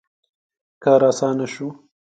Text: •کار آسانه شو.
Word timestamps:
•کار 0.83 1.01
آسانه 1.11 1.45
شو. 1.53 1.67